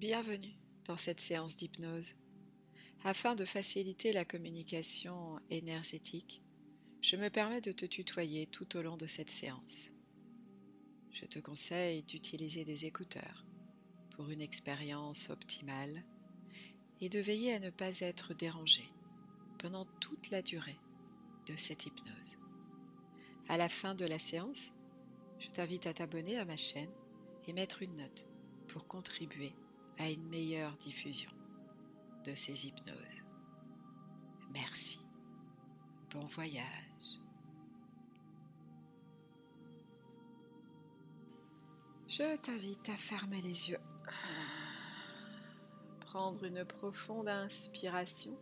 [0.00, 0.56] Bienvenue
[0.86, 2.14] dans cette séance d'hypnose.
[3.04, 6.42] Afin de faciliter la communication énergétique,
[7.02, 9.90] je me permets de te tutoyer tout au long de cette séance.
[11.10, 13.44] Je te conseille d'utiliser des écouteurs
[14.16, 16.02] pour une expérience optimale
[17.02, 18.88] et de veiller à ne pas être dérangé
[19.58, 20.80] pendant toute la durée
[21.44, 22.38] de cette hypnose.
[23.50, 24.72] À la fin de la séance,
[25.38, 26.90] je t'invite à t'abonner à ma chaîne
[27.46, 28.26] et mettre une note
[28.66, 29.52] pour contribuer
[30.00, 31.30] à une meilleure diffusion
[32.24, 33.22] de ces hypnoses.
[34.54, 35.00] Merci.
[36.10, 37.20] Bon voyage.
[42.08, 43.80] Je t'invite à fermer les yeux.
[46.00, 48.36] Prendre une profonde inspiration.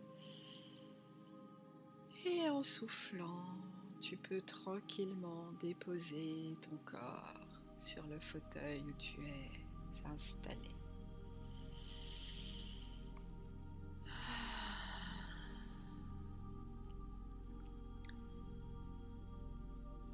[2.25, 3.45] Et en soufflant,
[3.99, 7.33] tu peux tranquillement déposer ton corps
[7.77, 10.78] sur le fauteuil où tu es installé.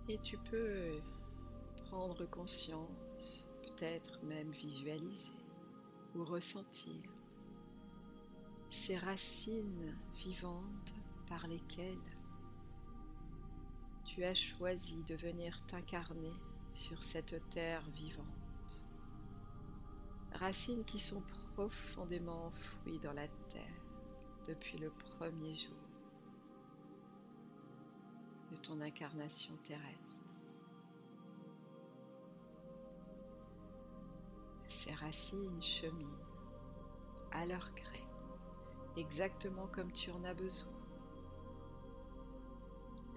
[0.08, 1.02] Et tu peux
[1.88, 5.32] prendre conscience, peut-être même visualiser
[6.16, 7.02] ou ressentir
[8.70, 10.94] ces racines vivantes
[11.28, 11.98] par lesquelles
[14.04, 16.34] tu as choisi de venir t'incarner
[16.72, 18.86] sur cette terre vivante.
[20.34, 21.24] Racines qui sont
[21.56, 23.82] profondément enfouies dans la terre
[24.48, 25.95] depuis le premier jour
[28.56, 30.24] ton incarnation terrestre.
[34.68, 36.20] Ces racines cheminent
[37.32, 38.04] à leur gré,
[38.98, 40.74] exactement comme tu en as besoin,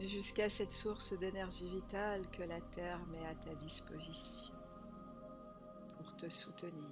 [0.01, 4.55] jusqu'à cette source d'énergie vitale que la Terre met à ta disposition
[5.97, 6.91] pour te soutenir.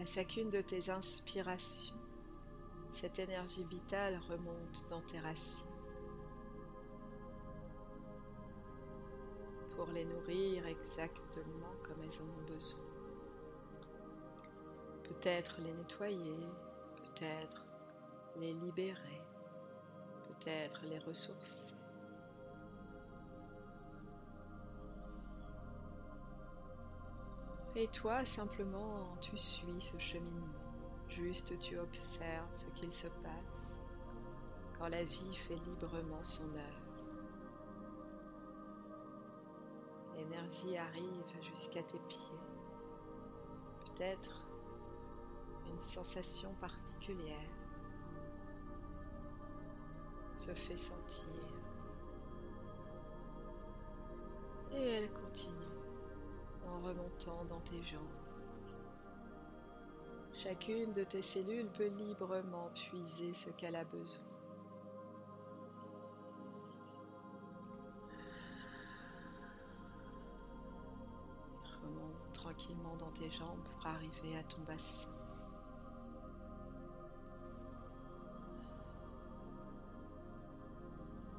[0.00, 1.96] À chacune de tes inspirations,
[2.94, 5.66] cette énergie vitale remonte dans tes racines
[9.74, 12.78] pour les nourrir exactement comme elles en ont besoin.
[15.02, 16.38] Peut-être les nettoyer,
[17.02, 17.66] peut-être
[18.36, 19.20] les libérer,
[20.28, 21.74] peut-être les ressourcer.
[27.74, 30.63] Et toi, simplement, tu suis ce cheminement.
[31.16, 33.80] Juste tu observes ce qu'il se passe
[34.76, 36.84] quand la vie fait librement son œuvre.
[40.16, 42.40] L'énergie arrive jusqu'à tes pieds.
[43.84, 44.44] Peut-être
[45.68, 47.50] une sensation particulière
[50.36, 51.24] se fait sentir.
[54.72, 55.54] Et elle continue
[56.66, 58.23] en remontant dans tes jambes.
[60.44, 64.20] Chacune de tes cellules peut librement puiser ce qu'elle a besoin.
[71.82, 75.08] Remonte tranquillement dans tes jambes pour arriver à ton bassin.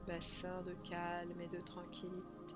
[0.08, 2.56] Bassin de calme et de tranquillité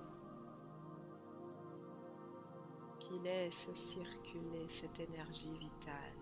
[3.00, 6.19] qui laisse circuler cette énergie vitale.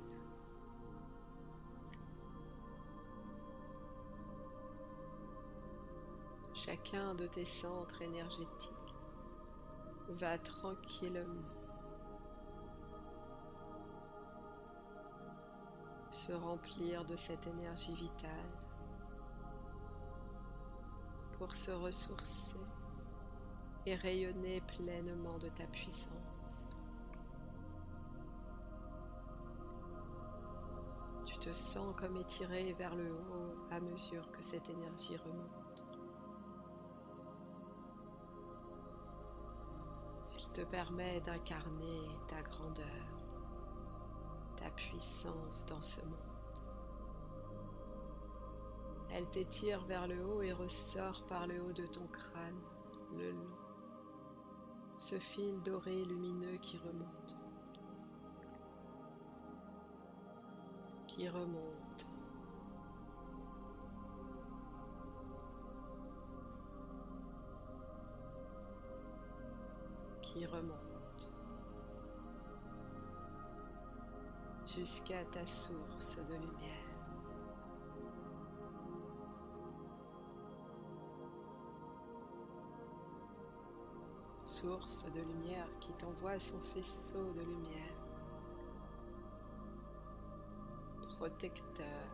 [6.94, 8.96] De tes centres énergétiques
[10.08, 11.44] va tranquillement
[16.10, 18.32] se remplir de cette énergie vitale
[21.38, 22.56] pour se ressourcer
[23.86, 26.66] et rayonner pleinement de ta puissance.
[31.26, 35.67] Tu te sens comme étiré vers le haut à mesure que cette énergie remonte.
[40.62, 42.86] Permet d'incarner ta grandeur,
[44.56, 46.18] ta puissance dans ce monde.
[49.12, 52.62] Elle t'étire vers le haut et ressort par le haut de ton crâne,
[53.16, 53.56] le long.
[54.98, 57.38] Ce fil doré lumineux qui remonte,
[61.08, 61.87] qui remonte
[70.46, 71.32] remonte
[74.66, 76.88] jusqu'à ta source de lumière.
[84.44, 87.94] source de lumière qui t'envoie son faisceau de lumière,
[91.10, 92.07] protecteur.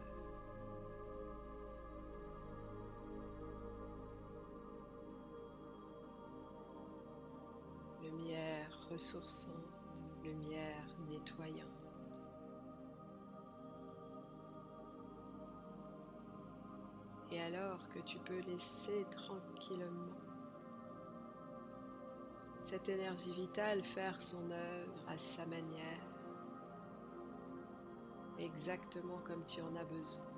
[8.94, 11.68] Ressourçante, lumière nettoyante.
[17.32, 20.14] Et alors que tu peux laisser tranquillement
[22.62, 26.08] cette énergie vitale faire son œuvre à sa manière,
[28.38, 30.34] exactement comme tu en as besoin.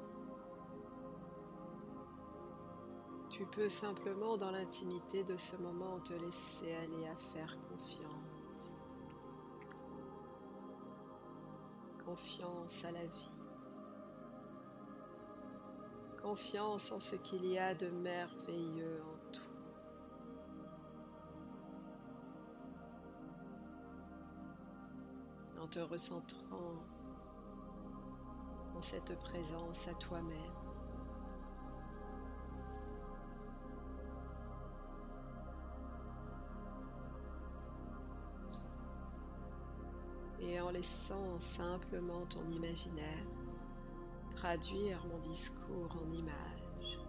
[3.30, 8.25] Tu peux simplement dans l'intimité de ce moment te laisser aller à faire confiance.
[12.06, 13.32] Confiance à la vie.
[16.22, 19.44] Confiance en ce qu'il y a de merveilleux en toi.
[25.60, 26.76] En te recentrant
[28.76, 30.65] en cette présence à toi-même.
[40.66, 43.26] En laissant simplement ton imaginaire
[44.36, 47.00] traduire mon discours en images,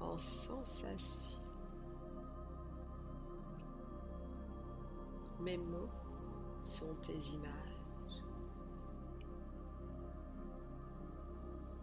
[0.00, 1.38] en sensations.
[5.40, 5.90] Mes mots
[6.60, 8.22] sont tes images.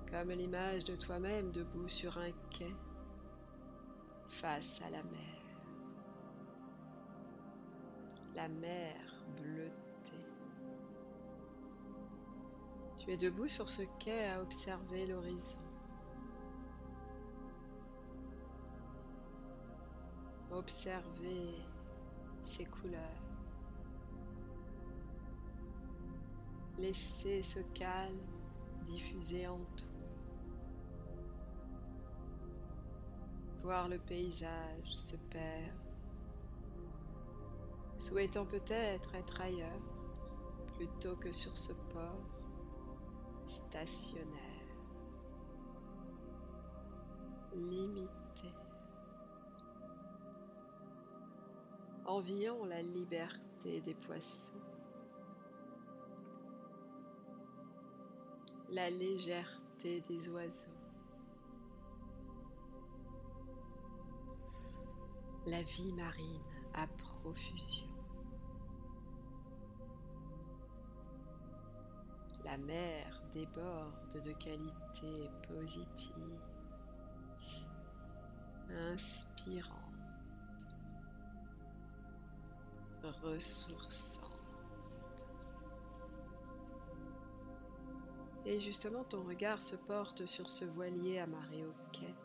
[0.10, 2.74] Comme l'image de toi-même debout sur un quai
[4.28, 5.42] face à la mer.
[8.36, 10.30] La mer bleutée.
[12.98, 15.60] Tu es debout sur ce quai à observer l'horizon.
[20.52, 21.56] Observer
[22.44, 23.02] ses couleurs.
[26.78, 28.20] Laissez ce calme
[28.86, 29.88] diffuser en toi.
[33.64, 35.87] Voir le paysage se perdre,
[38.08, 39.82] souhaitant peut-être être ailleurs
[40.76, 42.24] plutôt que sur ce port
[43.46, 44.24] stationnaire,
[47.54, 48.54] limité,
[52.06, 54.62] enviant la liberté des poissons.
[58.70, 60.68] la légèreté des oiseaux,
[65.46, 66.44] la vie marine
[66.74, 67.87] à profusion,
[72.48, 76.40] la mer déborde de qualités positives,
[78.94, 79.74] inspirantes,
[83.22, 84.24] ressourçantes.
[88.46, 92.16] Et justement, ton regard se porte sur ce voilier amarré au quai,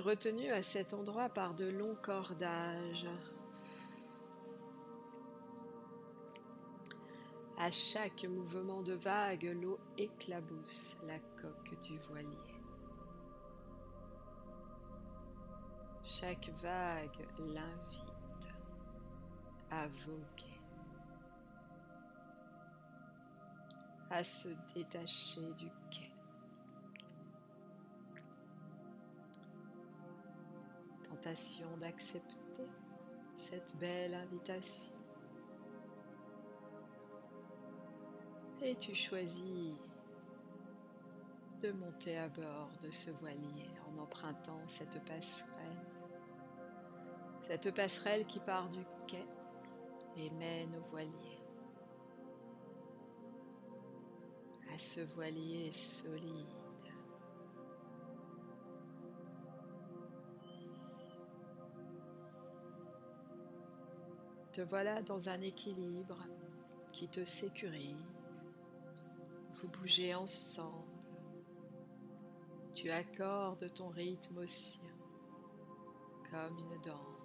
[0.00, 3.06] retenu à cet endroit par de longs cordages.
[7.68, 12.54] À chaque mouvement de vague, l'eau éclabousse la coque du voilier.
[16.02, 18.48] Chaque vague l'invite
[19.70, 20.54] à voguer.
[24.10, 26.10] à se détacher du quai.
[31.02, 32.64] Tentation d'accepter
[33.36, 34.97] cette belle invitation.
[38.62, 39.74] Et tu choisis
[41.60, 45.48] de monter à bord de ce voilier en empruntant cette passerelle.
[47.46, 49.24] Cette passerelle qui part du quai
[50.16, 51.38] et mène au voilier.
[54.78, 56.46] ce voilier solide.
[64.52, 66.18] Te voilà dans un équilibre
[66.92, 68.17] qui te sécurise.
[69.60, 70.86] Vous bougez ensemble.
[72.72, 74.90] Tu accordes ton rythme au sien
[76.30, 77.18] comme une danse.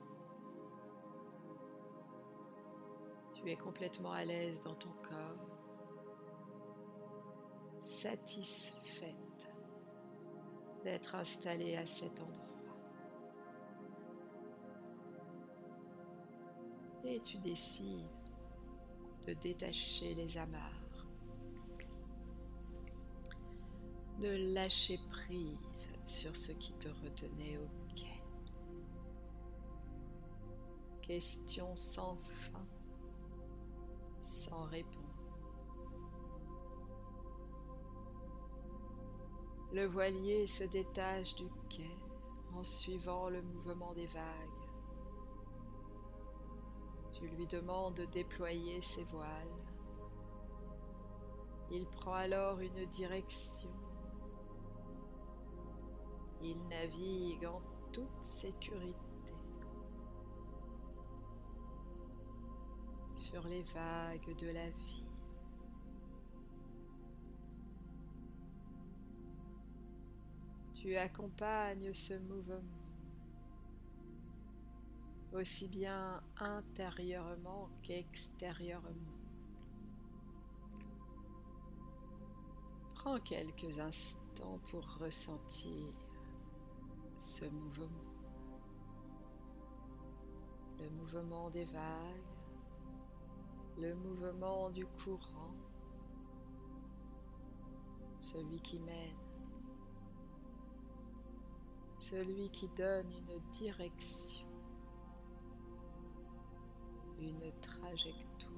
[3.34, 5.54] Tu es complètement à l'aise dans ton corps
[7.82, 9.16] satisfaite
[10.84, 12.44] d'être installée à cet endroit.
[17.04, 18.08] Et tu décides
[19.28, 20.73] de détacher les amarres,
[24.24, 28.24] de lâcher prise sur ce qui te retenait au quai.
[31.02, 32.66] questions sans fin,
[34.22, 35.04] sans réponse.
[39.74, 41.98] Le voilier se détache du quai
[42.56, 44.24] en suivant le mouvement des vagues.
[47.12, 49.60] Tu lui demandes de déployer ses voiles.
[51.72, 53.83] Il prend alors une direction.
[56.44, 57.62] Il navigue en
[57.94, 58.94] toute sécurité
[63.16, 65.04] sur les vagues de la vie.
[70.74, 72.84] Tu accompagnes ce mouvement
[75.34, 78.90] aussi bien intérieurement qu'extérieurement.
[82.94, 86.03] Prends quelques instants pour ressentir
[87.18, 87.88] ce mouvement,
[90.80, 92.34] le mouvement des vagues,
[93.78, 95.56] le mouvement du courant,
[98.20, 99.18] celui qui mène,
[102.00, 104.48] celui qui donne une direction,
[107.20, 108.53] une trajectoire.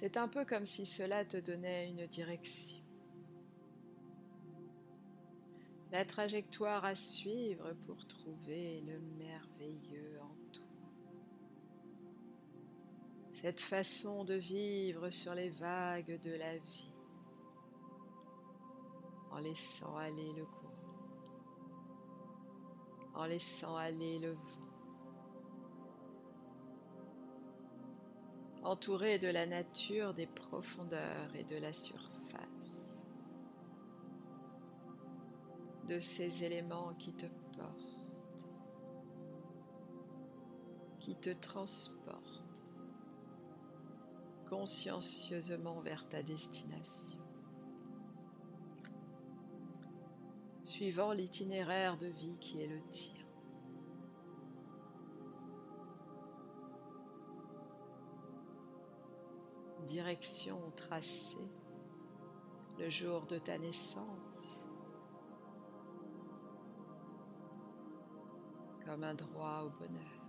[0.00, 2.82] C'est un peu comme si cela te donnait une direction.
[5.92, 10.64] La trajectoire à suivre pour trouver le merveilleux en toi.
[13.42, 16.92] Cette façon de vivre sur les vagues de la vie
[19.30, 21.10] en laissant aller le courant,
[23.16, 24.69] en laissant aller le vent.
[28.62, 32.86] Entouré de la nature, des profondeurs et de la surface,
[35.88, 37.26] de ces éléments qui te
[37.56, 38.46] portent,
[40.98, 42.62] qui te transportent
[44.48, 47.20] consciencieusement vers ta destination.
[50.70, 53.19] suivant l'itinéraire de vie qui est le tien.
[59.90, 61.36] Direction tracée
[62.78, 64.68] le jour de ta naissance
[68.86, 70.22] comme un droit au bonheur,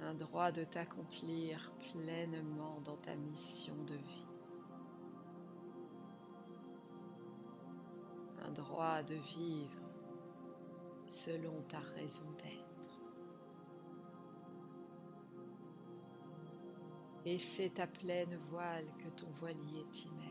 [0.00, 4.28] un droit de t'accomplir pleinement dans ta mission de vie,
[8.46, 9.82] un droit de vivre
[11.04, 12.67] selon ta raison d'être.
[17.30, 20.28] Et c'est à pleine voile que ton voilier t'y mène.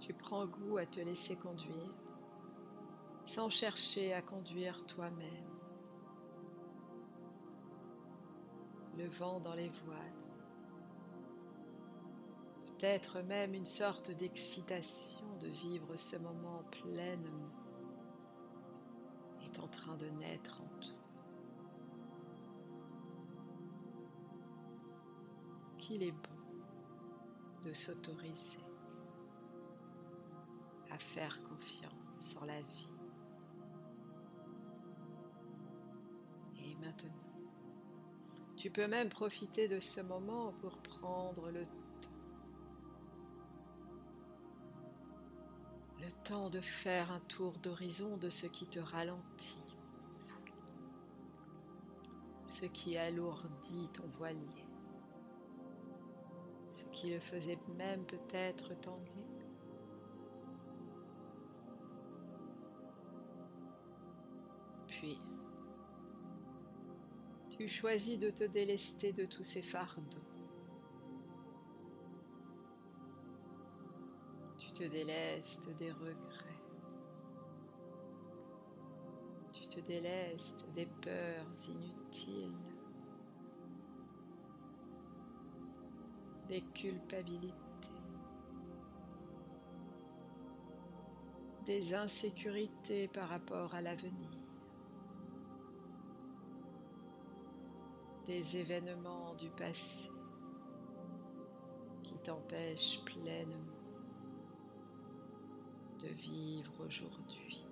[0.00, 1.94] Tu prends goût à te laisser conduire
[3.26, 5.28] sans chercher à conduire toi-même.
[8.96, 10.24] Le vent dans les voiles,
[12.66, 17.57] peut-être même une sorte d'excitation de vivre ce moment pleinement
[19.58, 20.94] en train de naître en toi.
[25.78, 26.38] Qu'il est bon
[27.64, 28.58] de s'autoriser
[30.90, 32.92] à faire confiance en la vie.
[36.62, 37.10] Et maintenant,
[38.56, 41.64] tu peux même profiter de ce moment pour prendre le
[46.10, 49.62] temps de faire un tour d'horizon de ce qui te ralentit,
[52.46, 54.66] ce qui alourdit ton voilier,
[56.72, 59.12] ce qui le faisait même peut-être t'ennuyer.
[64.86, 65.20] Puis,
[67.50, 70.37] tu choisis de te délester de tous ces fardeaux
[74.78, 76.62] te délestes des regrets.
[79.52, 82.52] Tu te délestes des peurs inutiles,
[86.46, 87.56] des culpabilités,
[91.66, 94.30] des insécurités par rapport à l'avenir,
[98.28, 100.08] des événements du passé
[102.04, 103.77] qui t'empêchent pleinement
[105.98, 107.64] de vivre aujourd'hui.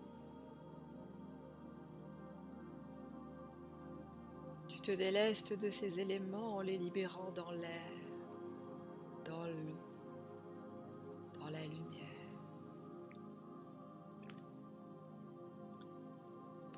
[4.68, 7.92] Tu te délestes de ces éléments en les libérant dans l'air,
[9.24, 9.78] dans l'eau,
[11.38, 12.02] dans la lumière.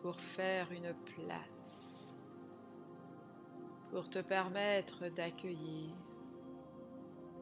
[0.03, 2.17] Pour faire une place,
[3.91, 5.95] pour te permettre d'accueillir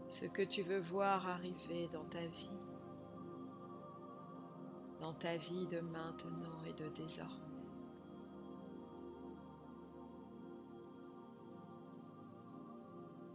[0.09, 2.51] ce que tu veux voir arriver dans ta vie
[5.01, 7.33] dans ta vie de maintenant et de désormais.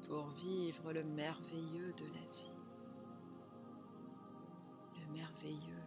[0.07, 2.51] Pour vivre le merveilleux de la vie,
[4.99, 5.80] le merveilleux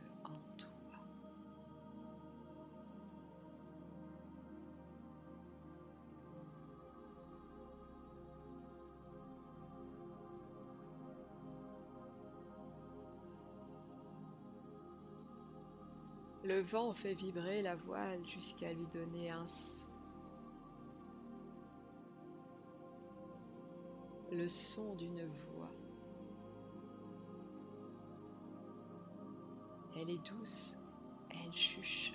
[16.55, 19.89] Le vent fait vibrer la voile jusqu'à lui donner un son.
[24.31, 25.73] Le son d'une voix.
[29.97, 30.79] Elle est douce,
[31.31, 32.15] elle chuchote.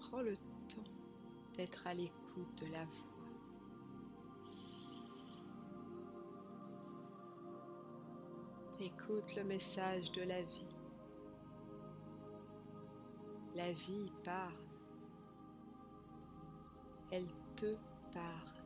[0.00, 0.82] Prends le temps
[1.54, 3.04] d'être à l'écoute de la voix.
[8.80, 10.77] Écoute le message de la vie.
[13.58, 14.54] La vie parle.
[17.10, 17.74] Elle te
[18.14, 18.62] parle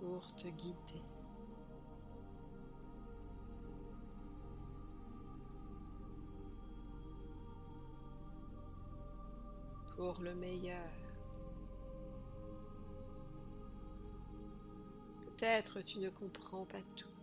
[0.00, 1.02] pour te guider.
[9.96, 10.90] Pour le meilleur.
[15.26, 17.13] Peut-être tu ne comprends pas tout.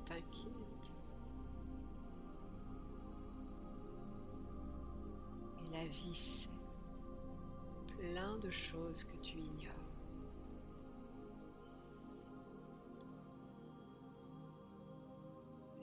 [0.00, 0.94] T'inquiète.
[5.56, 6.48] Mais la vie sait
[7.98, 9.72] plein de choses que tu ignores.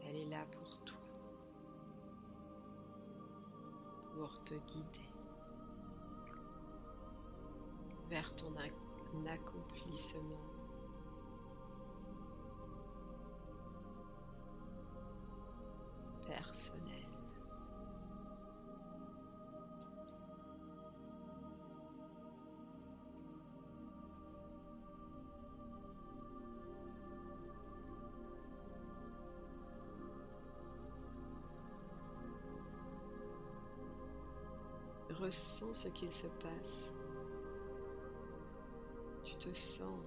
[0.06, 1.00] Elle est là pour toi.
[4.19, 5.10] pour te guider
[8.10, 8.54] vers ton
[9.26, 10.49] accomplissement.
[35.19, 36.93] Ressens ce qu'il se passe.
[39.21, 39.99] Tu te sens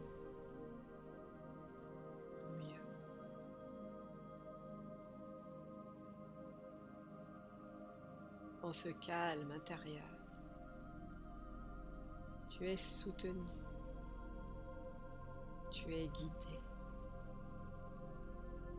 [2.58, 2.82] mieux.
[8.62, 10.08] En ce calme intérieur,
[12.48, 13.44] tu es soutenu.
[15.70, 16.60] Tu es guidé.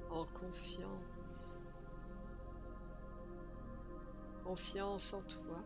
[0.09, 1.59] En confiance.
[4.43, 5.63] Confiance en toi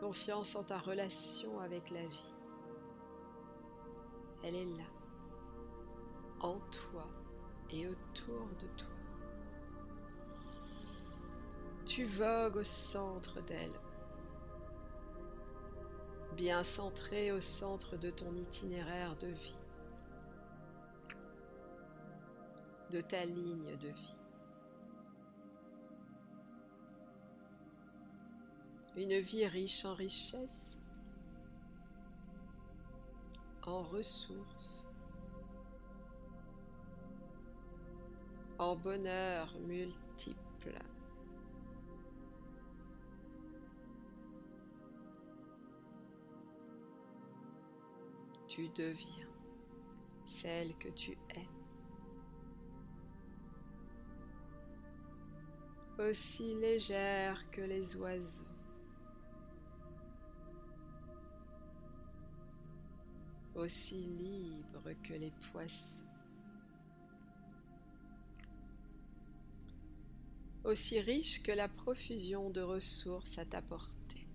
[0.00, 2.34] confiance en ta relation avec la vie.
[4.42, 4.88] Elle est là,
[6.40, 7.06] en toi
[7.70, 8.88] et autour de toi.
[11.84, 13.78] Tu vogues au centre d'elle,
[16.34, 19.58] bien centré au centre de ton itinéraire de vie,
[22.90, 24.19] de ta ligne de vie.
[29.00, 30.76] Une vie riche en richesse,
[33.66, 34.86] en ressources,
[38.58, 40.78] en bonheur multiple.
[48.48, 49.28] Tu deviens
[50.26, 51.48] celle que tu es.
[55.98, 58.59] Aussi légère que les oiseaux.
[63.54, 66.04] Aussi libre que les poissons,
[70.64, 74.26] aussi riche que la profusion de ressources à t'apporter.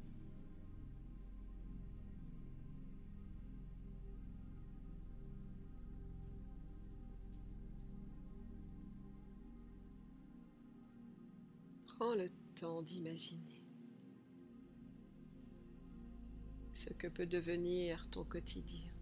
[11.85, 13.63] Prends le temps d'imaginer
[16.73, 18.94] ce que peut devenir ton quotidien.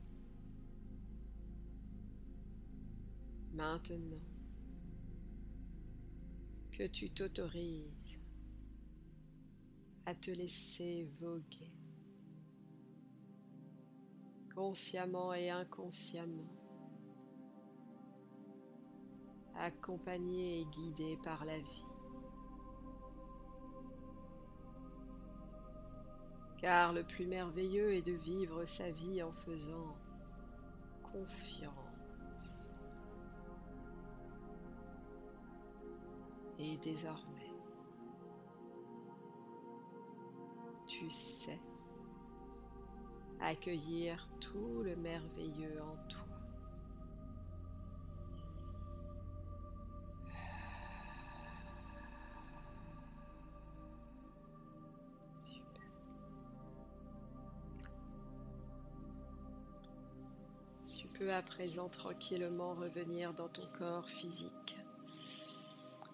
[3.54, 4.22] Maintenant
[6.72, 8.20] que tu t'autorises
[10.06, 11.72] à te laisser voguer
[14.56, 16.50] consciemment et inconsciemment,
[19.56, 21.86] accompagné et guidé par la vie.
[26.58, 29.96] Car le plus merveilleux est de vivre sa vie en faisant
[31.04, 31.83] confiance.
[36.66, 37.52] Et désormais,
[40.88, 41.60] tu sais
[43.42, 46.22] accueillir tout le merveilleux en toi.
[60.98, 64.83] Tu peux à présent tranquillement revenir dans ton corps physique.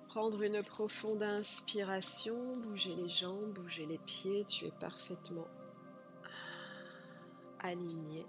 [0.10, 5.48] Prendre une profonde inspiration, bouger les jambes, bouger les pieds, tu es parfaitement
[7.60, 8.26] aligné.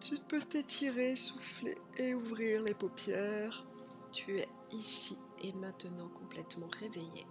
[0.00, 3.64] Tu peux t'étirer, souffler et ouvrir les paupières.
[4.10, 7.24] Tu es ici et maintenant complètement réveillé.